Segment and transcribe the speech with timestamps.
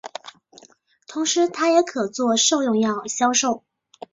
[1.05, 3.63] 同时它也可作兽用药销售。